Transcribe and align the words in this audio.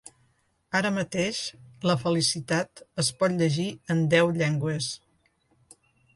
Ara 0.77 0.91
mateix, 0.95 1.41
La 1.91 1.97
felicitat 2.05 2.83
es 3.05 3.13
pot 3.21 3.37
llegir 3.43 3.67
en 3.97 4.03
deu 4.17 4.35
llengües. 4.41 4.91